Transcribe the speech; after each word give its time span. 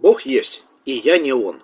Бог 0.00 0.22
есть, 0.22 0.62
и 0.84 0.92
я 0.92 1.18
не 1.18 1.32
он. 1.32 1.60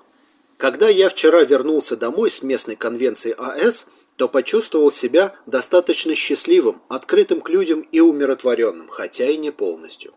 Когда 0.56 0.88
я 0.88 1.08
вчера 1.08 1.42
вернулся 1.42 1.96
домой 1.96 2.30
с 2.30 2.42
местной 2.42 2.74
конвенции 2.74 3.32
АЭС, 3.38 3.86
то 4.16 4.28
почувствовал 4.28 4.90
себя 4.90 5.36
достаточно 5.46 6.16
счастливым, 6.16 6.82
открытым 6.88 7.40
к 7.40 7.48
людям 7.48 7.86
и 7.92 8.00
умиротворенным, 8.00 8.88
хотя 8.88 9.28
и 9.28 9.36
не 9.36 9.52
полностью. 9.52 10.14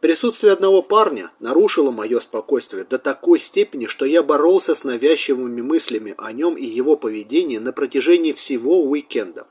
Присутствие 0.00 0.52
одного 0.52 0.82
парня 0.82 1.30
нарушило 1.38 1.92
мое 1.92 2.18
спокойствие 2.18 2.84
до 2.84 2.98
такой 2.98 3.38
степени, 3.38 3.86
что 3.86 4.04
я 4.04 4.24
боролся 4.24 4.74
с 4.74 4.82
навязчивыми 4.82 5.62
мыслями 5.62 6.14
о 6.18 6.32
нем 6.32 6.56
и 6.56 6.64
его 6.64 6.96
поведении 6.96 7.58
на 7.58 7.72
протяжении 7.72 8.32
всего 8.32 8.82
уикенда. 8.82 9.46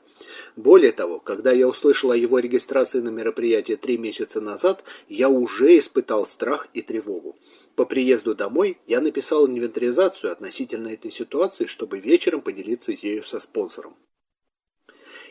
Более 0.56 0.92
того, 0.92 1.18
когда 1.18 1.50
я 1.50 1.66
услышал 1.66 2.12
о 2.12 2.16
его 2.16 2.38
регистрации 2.38 3.00
на 3.00 3.08
мероприятие 3.08 3.76
три 3.76 3.98
месяца 3.98 4.40
назад, 4.40 4.84
я 5.08 5.28
уже 5.28 5.76
испытал 5.78 6.26
страх 6.26 6.68
и 6.74 6.80
тревогу. 6.80 7.36
По 7.74 7.84
приезду 7.84 8.36
домой 8.36 8.78
я 8.86 9.00
написал 9.00 9.48
инвентаризацию 9.48 10.30
относительно 10.30 10.88
этой 10.88 11.10
ситуации, 11.10 11.66
чтобы 11.66 11.98
вечером 11.98 12.40
поделиться 12.40 12.92
ею 12.92 13.24
со 13.24 13.40
спонсором. 13.40 13.96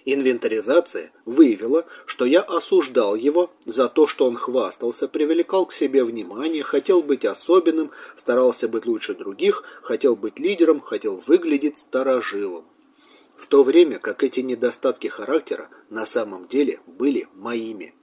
Инвентаризация 0.05 1.13
выявила, 1.23 1.85
что 2.05 2.25
я 2.25 2.41
осуждал 2.41 3.15
его 3.15 3.49
за 3.65 3.87
то, 3.87 4.07
что 4.07 4.25
он 4.25 4.35
хвастался, 4.35 5.07
привлекал 5.07 5.65
к 5.65 5.71
себе 5.71 6.03
внимание, 6.03 6.63
хотел 6.63 7.01
быть 7.01 7.23
особенным, 7.23 7.91
старался 8.17 8.67
быть 8.67 8.85
лучше 8.85 9.15
других, 9.15 9.63
хотел 9.81 10.17
быть 10.17 10.39
лидером, 10.39 10.81
хотел 10.81 11.23
выглядеть 11.25 11.77
старожилом 11.77 12.65
в 13.37 13.47
то 13.47 13.63
время 13.63 13.99
как 13.99 14.23
эти 14.23 14.39
недостатки 14.39 15.07
характера 15.07 15.69
на 15.89 16.05
самом 16.05 16.47
деле 16.47 16.79
были 16.85 17.27
моими. 17.33 17.93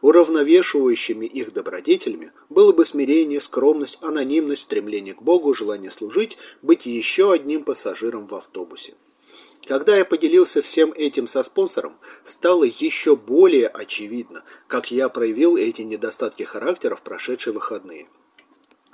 Уравновешивающими 0.00 1.26
их 1.26 1.52
добродетелями 1.52 2.32
было 2.48 2.72
бы 2.72 2.84
смирение, 2.84 3.40
скромность, 3.40 3.98
анонимность, 4.00 4.62
стремление 4.62 5.14
к 5.14 5.22
Богу, 5.22 5.54
желание 5.54 5.90
служить, 5.90 6.38
быть 6.62 6.86
еще 6.86 7.32
одним 7.32 7.62
пассажиром 7.64 8.26
в 8.26 8.34
автобусе. 8.34 8.94
Когда 9.66 9.96
я 9.96 10.04
поделился 10.04 10.62
всем 10.62 10.92
этим 10.92 11.26
со 11.26 11.42
спонсором, 11.42 11.96
стало 12.24 12.64
еще 12.64 13.14
более 13.14 13.68
очевидно, 13.68 14.42
как 14.66 14.90
я 14.90 15.08
проявил 15.08 15.56
эти 15.56 15.82
недостатки 15.82 16.42
характера 16.42 16.96
в 16.96 17.02
прошедшие 17.02 17.52
выходные 17.52 18.08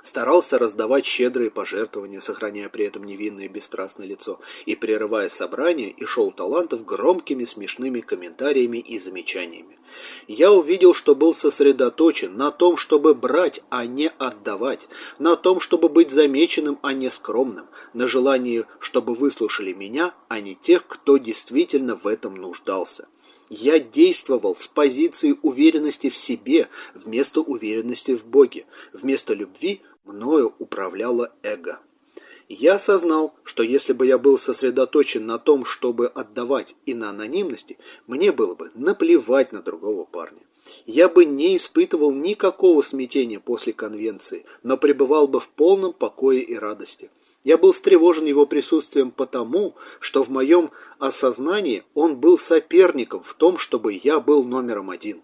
старался 0.07 0.57
раздавать 0.57 1.05
щедрые 1.05 1.51
пожертвования, 1.51 2.21
сохраняя 2.21 2.69
при 2.69 2.85
этом 2.85 3.03
невинное 3.03 3.49
бесстрастное 3.49 4.07
лицо, 4.07 4.39
и 4.65 4.75
прерывая 4.75 5.29
собрания 5.29 5.89
и 5.89 6.05
шоу 6.05 6.31
талантов 6.31 6.85
громкими 6.85 7.43
смешными 7.43 7.99
комментариями 7.99 8.77
и 8.77 8.97
замечаниями. 8.99 9.77
Я 10.27 10.51
увидел, 10.51 10.93
что 10.93 11.15
был 11.15 11.33
сосредоточен 11.33 12.37
на 12.37 12.51
том, 12.51 12.77
чтобы 12.77 13.13
брать, 13.13 13.61
а 13.69 13.85
не 13.85 14.09
отдавать, 14.17 14.87
на 15.19 15.35
том, 15.35 15.59
чтобы 15.59 15.89
быть 15.89 16.11
замеченным, 16.11 16.79
а 16.81 16.93
не 16.93 17.09
скромным, 17.09 17.65
на 17.93 18.07
желании, 18.07 18.65
чтобы 18.79 19.13
выслушали 19.13 19.73
меня, 19.73 20.13
а 20.29 20.39
не 20.39 20.55
тех, 20.55 20.87
кто 20.87 21.17
действительно 21.17 21.95
в 21.95 22.07
этом 22.07 22.35
нуждался. 22.35 23.07
Я 23.49 23.79
действовал 23.79 24.55
с 24.55 24.67
позиции 24.67 25.35
уверенности 25.41 26.09
в 26.09 26.17
себе 26.17 26.67
вместо 26.93 27.39
уверенности 27.39 28.15
в 28.15 28.25
Боге, 28.25 28.65
вместо 28.91 29.33
любви 29.33 29.81
мною 30.07 30.53
управляло 30.59 31.33
эго. 31.43 31.79
Я 32.49 32.75
осознал, 32.75 33.33
что 33.43 33.61
если 33.61 33.91
бы 33.91 34.05
я 34.05 34.17
был 34.17 34.37
сосредоточен 34.37 35.25
на 35.25 35.37
том, 35.37 35.65
чтобы 35.65 36.07
отдавать 36.07 36.75
и 36.85 36.93
на 36.93 37.09
анонимности, 37.09 37.77
мне 38.07 38.31
было 38.31 38.55
бы 38.55 38.71
наплевать 38.73 39.51
на 39.51 39.61
другого 39.61 40.05
парня. 40.05 40.41
Я 40.85 41.09
бы 41.09 41.25
не 41.25 41.57
испытывал 41.57 42.13
никакого 42.13 42.81
смятения 42.81 43.39
после 43.39 43.73
конвенции, 43.73 44.45
но 44.63 44.77
пребывал 44.77 45.27
бы 45.27 45.39
в 45.39 45.49
полном 45.49 45.93
покое 45.93 46.41
и 46.41 46.55
радости. 46.55 47.09
Я 47.43 47.57
был 47.57 47.71
встревожен 47.71 48.25
его 48.25 48.45
присутствием 48.45 49.11
потому, 49.11 49.75
что 49.99 50.23
в 50.23 50.29
моем 50.29 50.71
осознании 50.99 51.83
он 51.93 52.17
был 52.17 52.37
соперником 52.37 53.23
в 53.23 53.33
том, 53.35 53.57
чтобы 53.57 53.99
я 54.01 54.19
был 54.19 54.43
номером 54.43 54.89
один. 54.89 55.21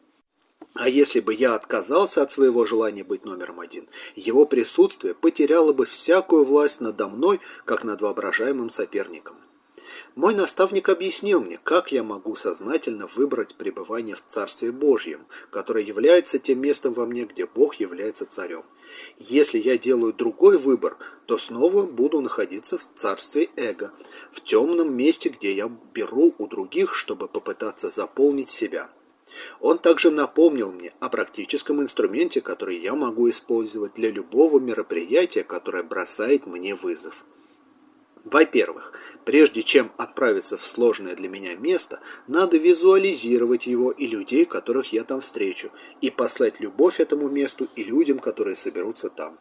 А 0.74 0.90
если 0.90 1.20
бы 1.20 1.36
я 1.36 1.54
отказался 1.54 2.24
от 2.24 2.32
своего 2.32 2.66
желания 2.66 3.04
быть 3.04 3.26
номером 3.26 3.60
один, 3.60 3.88
его 4.16 4.46
присутствие 4.46 5.14
потеряло 5.14 5.72
бы 5.72 5.86
всякую 5.86 6.46
власть 6.46 6.82
надо 6.82 7.08
мной, 7.08 7.40
как 7.66 7.84
над 7.84 8.02
воображаемым 8.02 8.72
соперником. 8.72 9.38
Мой 10.16 10.34
наставник 10.34 10.90
объяснил 10.90 11.42
мне, 11.42 11.60
как 11.64 11.92
я 11.92 12.04
могу 12.04 12.36
сознательно 12.36 13.08
выбрать 13.16 13.56
пребывание 13.56 14.16
в 14.16 14.26
Царстве 14.26 14.72
Божьем, 14.72 15.26
которое 15.52 15.84
является 15.84 16.40
тем 16.40 16.62
местом 16.62 16.94
во 16.94 17.06
мне, 17.06 17.26
где 17.26 17.46
Бог 17.46 17.76
является 17.76 18.26
царем. 18.26 18.64
Если 19.18 19.60
я 19.60 19.78
делаю 19.78 20.14
другой 20.14 20.58
выбор, 20.58 20.98
то 21.26 21.38
снова 21.38 21.86
буду 21.86 22.22
находиться 22.22 22.78
в 22.78 22.84
царстве 22.96 23.50
эго, 23.56 23.92
в 24.32 24.42
темном 24.42 24.96
месте, 24.96 25.30
где 25.30 25.54
я 25.54 25.72
беру 25.94 26.34
у 26.38 26.48
других, 26.48 26.94
чтобы 26.94 27.28
попытаться 27.28 27.90
заполнить 27.90 28.50
себя. 28.50 28.90
Он 29.60 29.78
также 29.78 30.12
напомнил 30.12 30.72
мне 30.72 30.94
о 31.00 31.10
практическом 31.10 31.82
инструменте, 31.82 32.42
который 32.42 32.80
я 32.80 32.94
могу 32.96 33.30
использовать 33.30 33.94
для 33.94 34.12
любого 34.12 34.60
мероприятия, 34.60 35.44
которое 35.44 35.84
бросает 35.84 36.46
мне 36.46 36.76
вызов. 36.76 37.26
Во-первых, 38.24 38.94
прежде 39.26 39.64
чем 39.64 39.92
отправиться 39.98 40.58
в 40.58 40.64
сложное 40.64 41.16
для 41.16 41.28
меня 41.28 41.56
место, 41.56 42.00
надо 42.28 42.58
визуализировать 42.58 43.68
его 43.68 43.92
и 43.92 44.08
людей, 44.08 44.46
которых 44.46 44.94
я 44.94 45.04
там 45.04 45.20
встречу, 45.20 45.72
и 46.00 46.10
послать 46.10 46.62
любовь 46.62 47.02
этому 47.02 47.28
месту 47.28 47.68
и 47.76 47.84
людям, 47.84 48.20
которые 48.20 48.56
соберутся 48.56 49.10
там. 49.10 49.40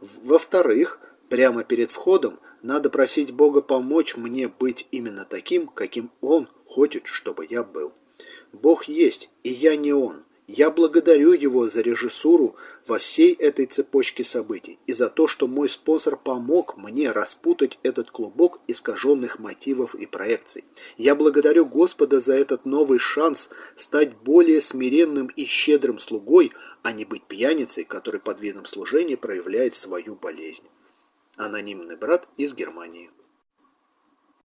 Во-вторых, 0.00 0.98
прямо 1.28 1.62
перед 1.62 1.90
входом 1.90 2.40
надо 2.62 2.88
просить 2.88 3.32
Бога 3.32 3.60
помочь 3.60 4.16
мне 4.16 4.48
быть 4.48 4.88
именно 4.90 5.26
таким, 5.26 5.66
каким 5.66 6.10
Он 6.22 6.48
хочет, 6.64 7.06
чтобы 7.06 7.46
я 7.48 7.62
был. 7.62 7.92
Бог 8.52 8.84
есть, 8.84 9.30
и 9.42 9.50
я 9.50 9.76
не 9.76 9.92
Он. 9.92 10.24
Я 10.46 10.70
благодарю 10.70 11.32
Его 11.32 11.66
за 11.66 11.82
режиссуру 11.82 12.54
во 12.86 12.98
всей 12.98 13.32
этой 13.32 13.66
цепочке 13.66 14.22
событий 14.22 14.78
и 14.86 14.92
за 14.92 15.10
то, 15.10 15.26
что 15.26 15.48
мой 15.48 15.68
спонсор 15.68 16.16
помог 16.16 16.76
мне 16.76 17.10
распутать 17.10 17.80
этот 17.82 18.12
клубок 18.12 18.60
искаженных 18.68 19.40
мотивов 19.40 19.96
и 19.96 20.06
проекций. 20.06 20.64
Я 20.96 21.16
благодарю 21.16 21.66
Господа 21.66 22.20
за 22.20 22.34
этот 22.34 22.64
новый 22.64 23.00
шанс 23.00 23.50
стать 23.74 24.16
более 24.18 24.60
смиренным 24.60 25.26
и 25.26 25.46
щедрым 25.46 25.98
слугой, 25.98 26.52
а 26.82 26.92
не 26.92 27.04
быть 27.04 27.24
пьяницей, 27.24 27.82
который 27.82 28.20
под 28.20 28.40
видом 28.40 28.66
служения 28.66 29.16
проявляет 29.16 29.74
свою 29.74 30.14
болезнь. 30.14 30.64
Анонимный 31.34 31.96
брат 31.96 32.28
из 32.36 32.54
Германии. 32.54 33.10